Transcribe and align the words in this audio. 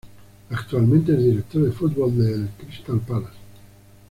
Actualmente 0.49 1.11
es 1.13 1.19
Director 1.23 1.61
de 1.61 1.71
Futbol 1.71 2.17
del 2.17 2.49
Crystal 2.57 2.99
Palace. 3.01 3.37